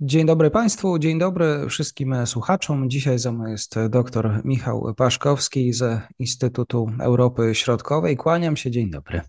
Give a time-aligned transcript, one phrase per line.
[0.00, 2.90] Dzień dobry Państwu, dzień dobry wszystkim słuchaczom.
[2.90, 8.16] Dzisiaj ze mną jest dr Michał Paszkowski z Instytutu Europy Środkowej.
[8.16, 9.20] Kłaniam się, dzień dobry.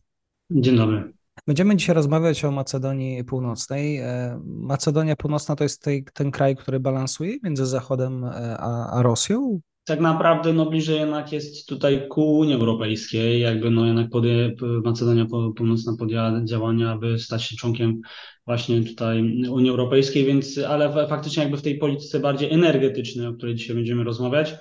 [0.51, 1.13] Dzień dobry.
[1.47, 4.01] Będziemy dzisiaj rozmawiać o Macedonii Północnej.
[4.45, 9.59] Macedonia Północna to jest tej, ten kraj, który balansuje między Zachodem a, a Rosją?
[9.87, 15.25] Tak naprawdę no, bliżej jednak jest tutaj ku Unii Europejskiej, jakby no jednak podje, Macedonia
[15.55, 18.01] Północna podjęła działania, aby stać się członkiem
[18.45, 23.55] właśnie tutaj Unii Europejskiej, więc ale faktycznie jakby w tej polityce bardziej energetycznej, o której
[23.55, 24.55] dzisiaj będziemy rozmawiać,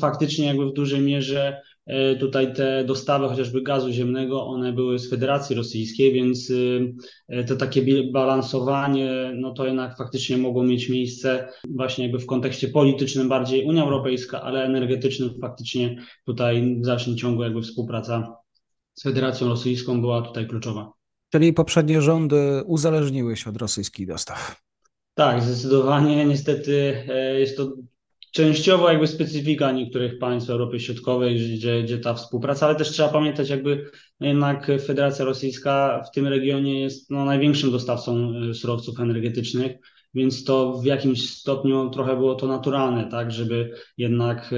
[0.00, 1.62] faktycznie jakby w dużej mierze
[2.20, 6.94] tutaj te dostawy chociażby gazu ziemnego, one były z Federacji Rosyjskiej, więc y,
[7.28, 12.68] e, to takie balansowanie, no to jednak faktycznie mogło mieć miejsce właśnie jakby w kontekście
[12.68, 18.36] politycznym bardziej Unia Europejska, ale energetycznym faktycznie tutaj w dalszym ciągu jakby współpraca
[18.94, 20.92] z Federacją Rosyjską była tutaj kluczowa.
[21.32, 24.62] Czyli poprzednie rządy uzależniły się od rosyjskich dostaw.
[25.14, 26.26] Tak, zdecydowanie.
[26.26, 27.72] Niestety e, jest to
[28.32, 33.50] częściowo jakby specyfika niektórych państw Europy Środkowej, gdzie, gdzie ta współpraca, ale też trzeba pamiętać
[33.50, 39.76] jakby no jednak Federacja Rosyjska w tym regionie jest no, największym dostawcą y, surowców energetycznych,
[40.14, 44.52] więc to w jakimś stopniu trochę było to naturalne, tak, żeby jednak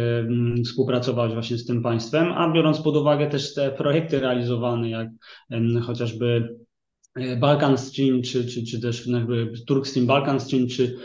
[0.59, 5.09] y, współpracować właśnie z tym państwem, a biorąc pod uwagę też te projekty realizowane, jak
[5.53, 6.57] y, chociażby
[7.39, 9.09] Balkan Stream, czy, czy, czy też
[9.67, 10.97] Turk Stream, Balkan Stream, czy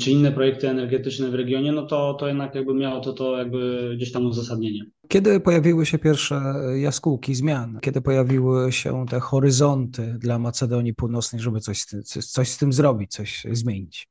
[0.00, 3.92] czy inne projekty energetyczne w regionie, no to, to jednak jakby miało to, to jakby
[3.96, 4.84] gdzieś tam uzasadnienie.
[5.08, 6.40] Kiedy pojawiły się pierwsze
[6.76, 7.78] jaskółki zmian?
[7.82, 13.46] Kiedy pojawiły się te horyzonty dla Macedonii Północnej, żeby coś, coś z tym zrobić, coś
[13.52, 14.08] zmienić?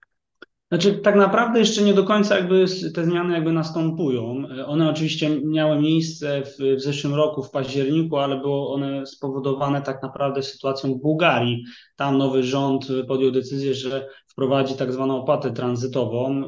[0.71, 4.43] Znaczy, tak naprawdę jeszcze nie do końca jakby te zmiany jakby następują.
[4.65, 10.03] One oczywiście miały miejsce w, w zeszłym roku, w październiku, ale były one spowodowane tak
[10.03, 11.63] naprawdę sytuacją w Bułgarii.
[11.95, 16.43] Tam nowy rząd podjął decyzję, że wprowadzi tak zwaną opłatę tranzytową,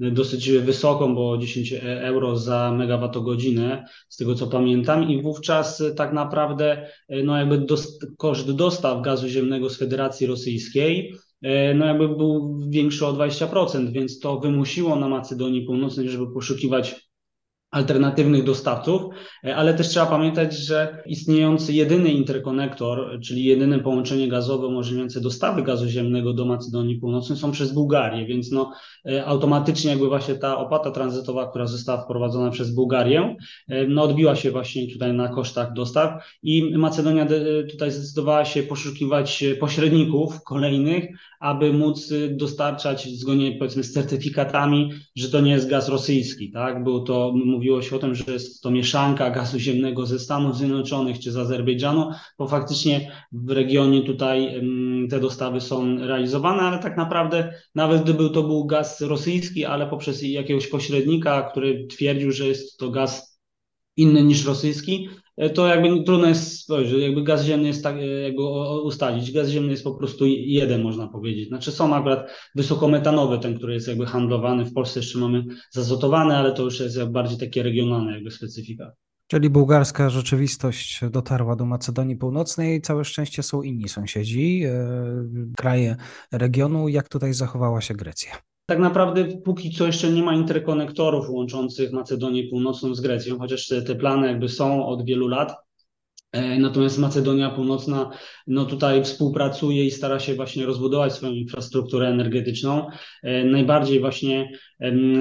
[0.00, 6.12] y, dosyć wysoką, bo 10 euro za megawattogodzinę, z tego co pamiętam, i wówczas tak
[6.12, 11.14] naprawdę y, no jakby dost, koszt dostaw gazu ziemnego z Federacji Rosyjskiej
[11.44, 17.13] y, no jakby był większy o 20%, więc to wymusiło na Macedonii Północnej, żeby poszukiwać
[17.74, 19.02] alternatywnych dostawców,
[19.44, 25.62] e, ale też trzeba pamiętać, że istniejący jedyny interkonektor, czyli jedyne połączenie gazowe umożliwiające dostawy
[25.62, 28.72] gazu ziemnego do Macedonii Północnej są przez Bułgarię, więc no,
[29.06, 33.36] e, automatycznie jakby właśnie ta opłata tranzytowa, która została wprowadzona przez Bułgarię,
[33.68, 37.26] e, no, odbiła się właśnie tutaj na kosztach dostaw i Macedonia
[37.70, 41.04] tutaj zdecydowała się poszukiwać pośredników kolejnych,
[41.40, 46.84] aby móc dostarczać zgodnie powiedzmy z certyfikatami, że to nie jest gaz rosyjski, tak?
[46.84, 47.32] Był to,
[47.64, 51.36] mówiło się o tym, że jest to mieszanka gazu ziemnego ze Stanów Zjednoczonych czy z
[51.36, 54.62] Azerbejdżanu, bo faktycznie w regionie tutaj
[55.10, 60.22] te dostawy są realizowane, ale tak naprawdę nawet gdyby to był gaz rosyjski, ale poprzez
[60.22, 63.40] jakiegoś pośrednika, który twierdził, że jest to gaz
[63.96, 65.08] inny niż rosyjski,
[65.54, 68.42] to jakby trudno jest spojrzeć, jakby gaz ziemny jest tak, e, jakby
[68.82, 69.32] ustalić.
[69.32, 71.48] Gaz ziemny jest po prostu jeden, można powiedzieć.
[71.48, 74.64] Znaczy są akurat wysokometanowe, ten, który jest jakby handlowany.
[74.64, 78.92] W Polsce jeszcze mamy zazotowany, ale to już jest bardziej takie regionalne jakby specyfika.
[79.26, 82.80] Czyli bułgarska rzeczywistość dotarła do Macedonii Północnej.
[82.80, 84.86] Całe szczęście są inni sąsiedzi, e,
[85.56, 85.96] kraje
[86.32, 86.88] regionu.
[86.88, 88.53] Jak tutaj zachowała się Grecja?
[88.66, 93.82] Tak naprawdę póki co jeszcze nie ma interkonektorów łączących Macedonię Północną z Grecją, chociaż te,
[93.82, 95.56] te plany jakby są od wielu lat.
[96.34, 98.10] E, natomiast Macedonia Północna
[98.46, 102.86] no tutaj współpracuje i stara się właśnie rozbudować swoją infrastrukturę energetyczną.
[103.22, 104.50] E, najbardziej właśnie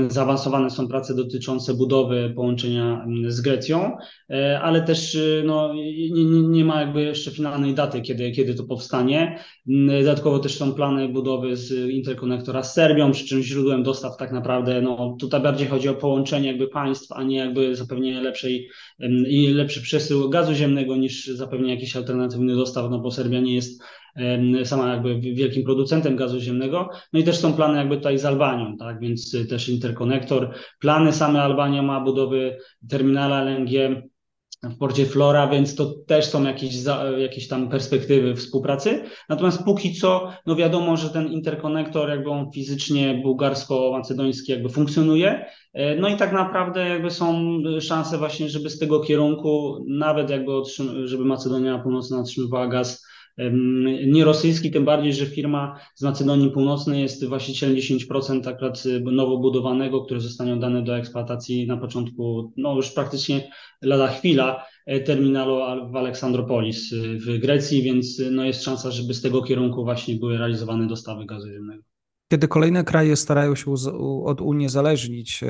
[0.07, 3.97] zaawansowane są prace dotyczące budowy połączenia z Grecją,
[4.29, 9.39] e, ale też no, nie, nie ma jakby jeszcze finalnej daty, kiedy, kiedy to powstanie.
[9.99, 14.81] Dodatkowo też są plany budowy z interkonektora z Serbią, przy czym źródłem dostaw tak naprawdę,
[14.81, 18.69] no tutaj bardziej chodzi o połączenie jakby państw, a nie jakby zapewnienie lepszej
[19.27, 23.83] i lepszy przesył gazu ziemnego niż zapewnienie jakichś alternatywnych dostaw, no bo Serbia nie jest
[24.63, 26.89] sama jakby wielkim producentem gazu ziemnego.
[27.13, 30.53] No i też są plany jakby tutaj z Albanią, tak, więc też interkonektor.
[30.79, 32.57] Plany same Albania ma budowy
[32.89, 34.01] terminala LNG
[34.63, 39.03] w porcie Flora, więc to też są jakieś, za, jakieś tam perspektywy współpracy.
[39.29, 45.45] Natomiast póki co, no wiadomo, że ten interkonektor, jakby on fizycznie bułgarsko-macedoński jakby funkcjonuje.
[45.73, 50.51] E, no i tak naprawdę jakby są szanse właśnie, żeby z tego kierunku, nawet jakby
[51.03, 53.05] żeby Macedonia Północna otrzymywała gaz
[54.07, 59.37] nie rosyjski, tym bardziej, że firma z Macedonii Północnej jest właścicielem 10% akurat y, nowo
[59.37, 63.51] budowanego, które zostanie oddane do eksploatacji na początku, no już praktycznie
[63.81, 65.59] lada chwila, e, terminalu
[65.91, 70.15] w Aleksandropolis y, w Grecji, więc y, no jest szansa, żeby z tego kierunku właśnie
[70.15, 71.92] były realizowane dostawy gazu ziemnego.
[72.31, 73.73] Kiedy kolejne kraje starają się
[74.25, 75.49] od uniezależnić e,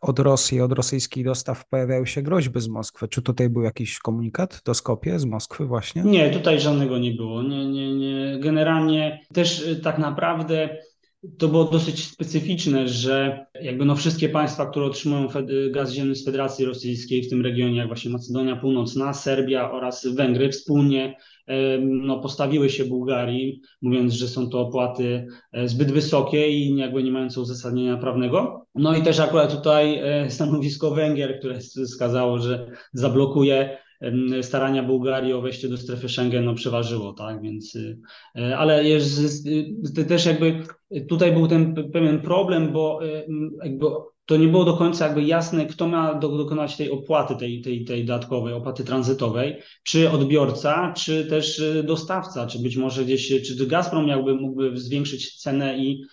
[0.00, 3.08] od Rosji, od rosyjskich dostaw, pojawiają się groźby z Moskwy.
[3.08, 6.02] Czy tutaj był jakiś komunikat do Skopie z Moskwy właśnie?
[6.02, 7.42] Nie, tutaj żadnego nie było.
[7.42, 8.38] Nie, nie, nie.
[8.40, 10.76] Generalnie też e, tak naprawdę
[11.38, 15.28] to było dosyć specyficzne, że jakby no wszystkie państwa, które otrzymują
[15.70, 20.48] gaz ziemny z Federacji Rosyjskiej w tym regionie, jak właśnie Macedonia Północna, Serbia oraz Węgry
[20.50, 21.16] wspólnie
[21.80, 27.12] no, postawiły się Bułgarii, mówiąc, że są to opłaty e, zbyt wysokie i jakby nie
[27.12, 28.66] mające uzasadnienia prawnego.
[28.74, 33.78] No i też akurat tutaj e, stanowisko Węgier, które wskazało, że zablokuje
[34.42, 37.78] starania Bułgarii o wejście do strefy Schengen no, przeważyło, tak, więc,
[38.36, 39.48] e, ale jest,
[40.08, 40.62] też jakby
[41.08, 43.00] tutaj był ten pewien problem, bo
[43.64, 43.86] jakby
[44.30, 47.84] to nie było do końca jakby jasne, kto ma do, dokonać tej opłaty, tej, tej,
[47.84, 53.66] tej dodatkowej, opłaty tranzytowej, czy odbiorca, czy też y, dostawca, czy być może gdzieś, czy
[53.66, 56.04] Gazprom miałby, mógłby zwiększyć cenę i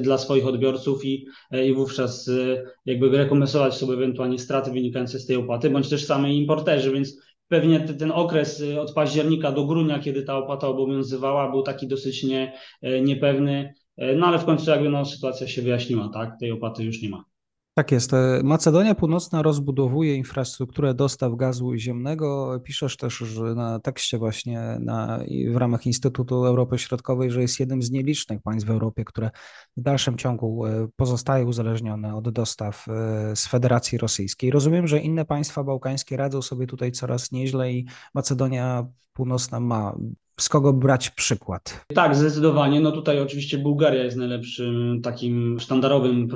[0.00, 5.26] dla swoich odbiorców i, e, i wówczas y, jakby rekompensować sobie ewentualnie straty wynikające z
[5.26, 7.16] tej opłaty, bądź też sami importerzy, więc
[7.48, 12.24] pewnie ten okres y, od października do grudnia, kiedy ta opłata obowiązywała, był taki dosyć
[12.24, 12.52] nie,
[12.82, 16.84] e, niepewny, e, no ale w końcu jakby no, sytuacja się wyjaśniła, tak, tej opłaty
[16.84, 17.35] już nie ma.
[17.78, 18.12] Tak jest.
[18.12, 22.60] E, Macedonia Północna rozbudowuje infrastrukturę dostaw gazu ziemnego.
[22.64, 23.24] Piszesz też
[23.56, 28.68] na tekście właśnie na, w ramach Instytutu Europy Środkowej, że jest jednym z nielicznych państw
[28.68, 29.30] w Europie, które
[29.76, 34.50] w dalszym ciągu e, pozostaje uzależnione od dostaw e, z Federacji Rosyjskiej.
[34.50, 39.96] Rozumiem, że inne państwa bałkańskie radzą sobie tutaj coraz nieźle i Macedonia Północna ma
[40.40, 41.84] z kogo brać przykład?
[41.94, 42.80] Tak, zdecydowanie.
[42.80, 46.28] No tutaj oczywiście Bułgaria jest najlepszym takim sztandarowym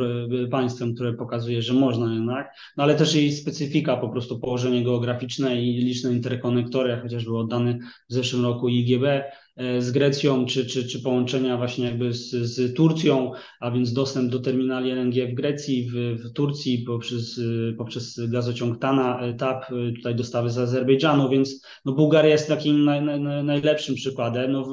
[0.51, 5.63] państwem, które pokazuje, że można jednak, no ale też jej specyfika, po prostu położenie geograficzne
[5.63, 7.79] i liczne interkonektory, chociażby oddany
[8.11, 9.05] w zeszłym roku IGB,
[9.79, 14.39] z Grecją, czy, czy, czy połączenia właśnie jakby z, z Turcją, a więc dostęp do
[14.39, 17.41] terminali LNG w Grecji, w, w Turcji poprzez,
[17.79, 22.85] poprzez gazociąg Tana, e, TAP, e, tutaj dostawy z Azerbejdżanu, więc no Bułgaria jest takim
[22.85, 24.53] naj, naj, najlepszym przykładem.
[24.53, 24.71] No w,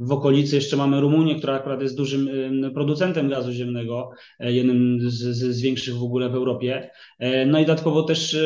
[0.00, 2.28] w okolicy jeszcze mamy Rumunię, która akurat jest dużym
[2.74, 6.90] producentem gazu ziemnego, jednym z, z, z większych w ogóle w Europie.
[7.46, 8.36] No i dodatkowo też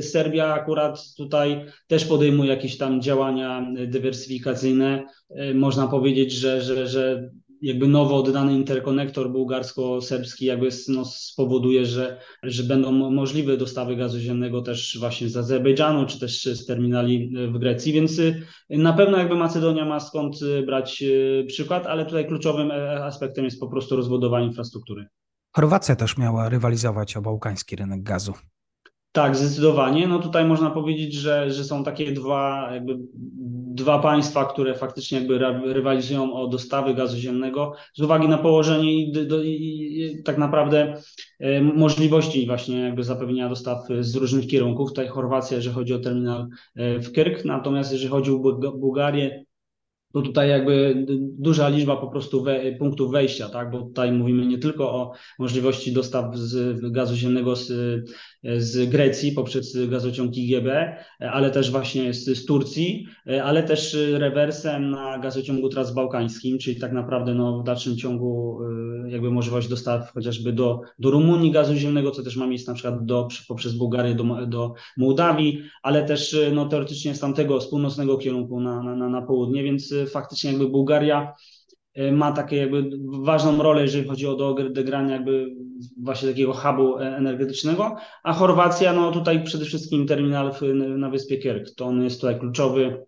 [0.00, 5.21] Serbia akurat tutaj też podejmuje jakieś tam działania dywersyfikacyjne, E,
[5.54, 7.30] można powiedzieć, że, że, że
[7.62, 14.62] jakby nowo oddany interkonektor bułgarsko-serbski jakby no, spowoduje, że, że będą możliwe dostawy gazu ziemnego
[14.62, 19.34] też właśnie z Azerbejdżanu, czy też z terminali w Grecji, więc y, na pewno jakby
[19.34, 23.96] Macedonia ma skąd y, brać y, przykład, ale tutaj kluczowym e, aspektem jest po prostu
[23.96, 25.06] rozbudowanie infrastruktury.
[25.56, 28.32] Chorwacja też miała rywalizować o bałkański rynek gazu.
[29.12, 30.08] Tak, zdecydowanie.
[30.08, 32.98] No tutaj można powiedzieć, że, że są takie dwa, jakby
[33.74, 35.38] dwa państwa, które faktycznie jakby
[35.72, 40.94] rywalizują o dostawy gazu ziemnego z uwagi na położenie i, do, i tak naprawdę
[41.40, 44.88] e, możliwości właśnie jakby zapewnienia dostaw z różnych kierunków.
[44.88, 48.38] Tutaj Chorwacja, jeżeli chodzi o terminal e, w Kirk, natomiast jeżeli chodzi o
[48.72, 49.44] Bułgarię,
[50.12, 51.06] to tutaj jakby
[51.38, 53.70] duża liczba po prostu we, punktów wejścia, tak?
[53.70, 57.72] bo tutaj mówimy nie tylko o możliwości dostaw z gazu ziemnego z
[58.44, 60.66] z Grecji poprzez gazociąg IGB,
[61.18, 63.06] ale też właśnie z, z Turcji,
[63.42, 68.60] ale też rewersem na gazociągu transbałkańskim, czyli tak naprawdę no, w dalszym ciągu
[69.06, 72.74] y, jakby możliwość dostaw chociażby do, do Rumunii gazu ziemnego, co też ma miejsce na
[72.74, 78.18] przykład do, poprzez Bułgarię do, do Mołdawii, ale też no, teoretycznie z tamtego, z północnego
[78.18, 81.34] kierunku na, na, na południe, więc faktycznie jakby Bułgaria
[81.94, 82.90] E, ma takie jakby
[83.22, 85.54] ważną rolę, jeżeli chodzi o odegranie jakby
[86.02, 90.52] właśnie takiego hubu e, energetycznego, a Chorwacja, no tutaj przede wszystkim terminal
[90.96, 93.06] na wyspie Kierk, to on jest tutaj kluczowy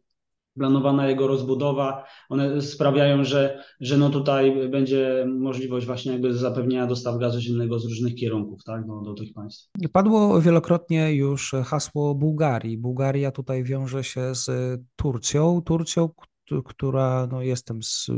[0.58, 7.18] planowana jego rozbudowa, one sprawiają, że, że no tutaj będzie możliwość właśnie jakby zapewnienia dostaw
[7.18, 9.70] gazu ziemnego z różnych kierunków tak, do, do tych państw.
[9.92, 12.78] Padło wielokrotnie już hasło Bułgarii.
[12.78, 14.50] Bułgaria tutaj wiąże się z
[14.96, 15.62] Turcją.
[15.62, 16.08] Turcją,
[16.64, 18.10] która no, jestem z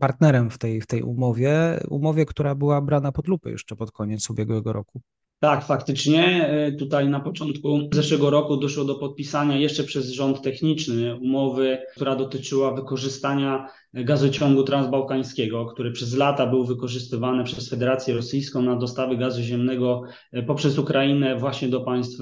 [0.00, 4.30] partnerem w tej, w tej umowie, umowie, która była brana pod lupę jeszcze pod koniec
[4.30, 5.00] ubiegłego roku.
[5.40, 6.48] Tak, faktycznie.
[6.48, 12.16] E, tutaj na początku zeszłego roku doszło do podpisania jeszcze przez rząd techniczny umowy, która
[12.16, 19.42] dotyczyła wykorzystania gazociągu transbałkańskiego, który przez lata był wykorzystywany przez Federację Rosyjską na dostawy gazu
[19.42, 22.18] ziemnego e, poprzez Ukrainę właśnie do państw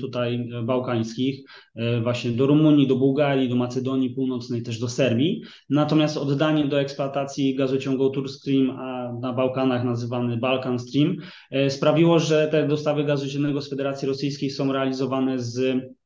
[0.00, 5.42] tutaj bałkańskich, e, właśnie do Rumunii, do Bułgarii, do Macedonii Północnej, też do Serbii.
[5.70, 11.16] Natomiast oddanie do eksploatacji gazociągu Turstream, a na Bałkanach nazywany Balkan Stream,
[11.50, 16.01] e, sprawiło, że te dostawy gazu ziemnego z Federacji Rosyjskiej są realizowane z E,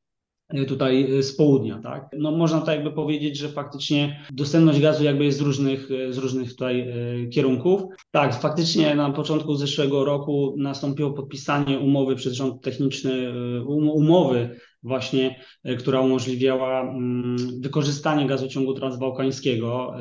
[0.69, 2.09] tutaj e, z południa, tak?
[2.19, 6.19] No można tak jakby powiedzieć, że faktycznie dostępność gazu jakby jest z różnych, e, z
[6.19, 6.93] różnych tutaj
[7.33, 7.83] kierunków.
[8.11, 13.33] Tak, faktycznie na początku zeszłego roku nastąpiło podpisanie umowy przez rząd techniczny,
[13.67, 15.41] um, umowy właśnie,
[15.79, 19.95] która umożliwiała mm, wykorzystanie gazociągu transbałkańskiego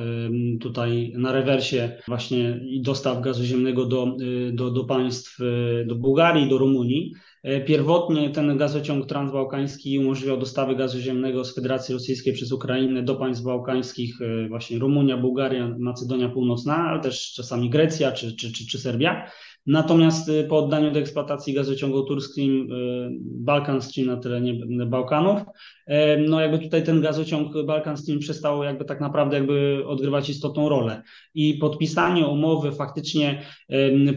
[0.62, 4.18] tutaj na rewersie właśnie i dostaw gazu ziemnego do,
[4.52, 5.38] do, do państw,
[5.86, 7.14] do Bułgarii, do Rumunii.
[7.46, 13.16] E, pierwotnie ten gazociąg transbałkański umożliwiał dostawy gazu ziemnego z Federacji Rosyjskiej przez Ukrainę do
[13.16, 18.68] państw bałkańskich, e, właśnie Rumunia, Bułgaria, Macedonia Północna, ale też czasami Grecja czy, czy, czy,
[18.68, 19.32] czy Serbia.
[19.68, 25.94] Natomiast y, po oddaniu do eksploatacji gazociągu turskim y, Balkan Stream na terenie Bałkanów, y,
[26.28, 31.02] no jakby tutaj ten gazociąg Balkan Stream przestał jakby tak naprawdę jakby odgrywać istotną rolę.
[31.34, 33.42] I podpisanie umowy faktycznie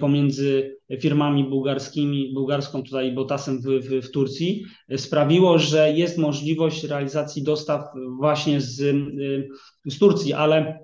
[0.00, 4.64] pomiędzy firmami bułgarskimi, bułgarską tutaj Botasem w, w, w Turcji
[4.96, 7.84] sprawiło, że jest możliwość realizacji dostaw
[8.18, 8.96] właśnie z,
[9.86, 10.78] z Turcji, ale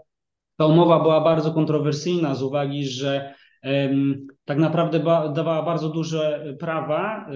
[0.56, 3.34] ta umowa była bardzo kontrowersyjna z uwagi, że
[4.44, 4.98] tak naprawdę
[5.34, 7.30] dawała bardzo duże prawa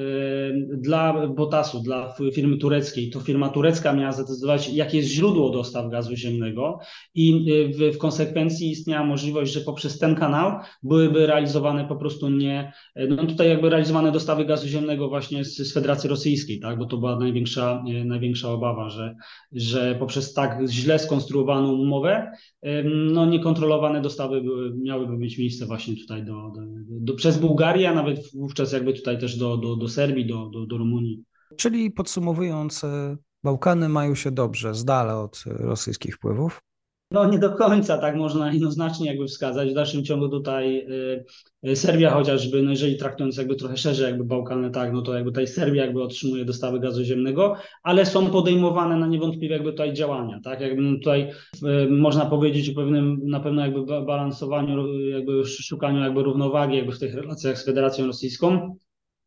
[0.71, 3.11] dla Botasu, dla firmy tureckiej.
[3.11, 6.79] To firma turecka miała zdecydować, jakie jest źródło dostaw gazu ziemnego
[7.15, 12.73] i w, w konsekwencji istniała możliwość, że poprzez ten kanał byłyby realizowane po prostu nie,
[13.09, 16.97] no tutaj jakby realizowane dostawy gazu ziemnego właśnie z, z Federacji Rosyjskiej, tak, bo to
[16.97, 19.15] była największa, największa obawa, że,
[19.53, 22.33] że poprzez tak źle skonstruowaną umowę,
[22.85, 27.95] no niekontrolowane dostawy były, miałyby mieć miejsce właśnie tutaj do, do do, przez Bułgarię, a
[27.95, 31.25] nawet wówczas jakby tutaj też do, do, do Serbii, do, do, do Rumunii.
[31.57, 36.61] Czyli podsumowując, e, Bałkany mają się dobrze, z dala od rosyjskich wpływów?
[37.11, 39.71] No nie do końca, tak można jednoznacznie jakby wskazać.
[39.71, 41.25] W dalszym ciągu tutaj y,
[41.69, 45.31] y, Serbia chociażby, no jeżeli traktując jakby trochę szerzej jakby Bałkany, tak, no to jakby
[45.31, 50.41] tutaj Serbia jakby otrzymuje dostawy gazu ziemnego, ale są podejmowane na niewątpliwie jakby tutaj działania,
[50.45, 51.31] tak, jakby no tutaj
[51.63, 56.99] y, można powiedzieć o pewnym, na pewno jakby balansowaniu, jakby szukaniu jakby równowagi jakby w
[56.99, 58.77] tych relacjach z Federacją Rosyjską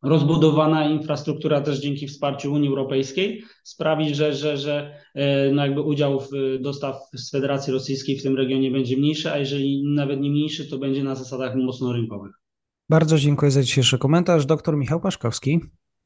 [0.04, 6.20] rozbudowana infrastruktura też dzięki wsparciu Unii Europejskiej sprawi, że, że, że e, no jakby udział
[6.20, 10.70] w dostaw z Federacji Rosyjskiej w tym regionie będzie mniejszy, a jeżeli nawet nie mniejszy,
[10.70, 12.32] to będzie na zasadach mocno rynkowych.
[12.90, 14.46] Bardzo dziękuję za dzisiejszy komentarz.
[14.46, 15.60] Doktor Michał Paszkowski.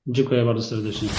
[0.07, 1.09] Dziękuję bardzo serdecznie.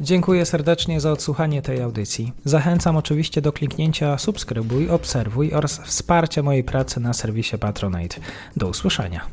[0.00, 2.32] Dziękuję serdecznie za odsłuchanie tej audycji.
[2.44, 8.20] Zachęcam oczywiście do kliknięcia subskrybuj, obserwuj oraz wsparcia mojej pracy na serwisie Patronite.
[8.56, 9.26] Do usłyszenia.